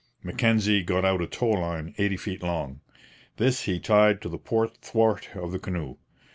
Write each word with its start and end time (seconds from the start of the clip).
Mackenzie 0.23 0.81
got 0.81 1.05
out 1.05 1.21
a 1.21 1.27
tow 1.27 1.49
line 1.51 1.93
eighty 1.99 2.17
feet 2.17 2.41
long. 2.41 2.81
This 3.37 3.65
he 3.65 3.79
tied 3.79 4.19
to 4.23 4.29
the 4.29 4.39
port 4.39 4.77
thwart 4.77 5.35
of 5.35 5.51
the 5.51 5.59
canoe. 5.59 5.97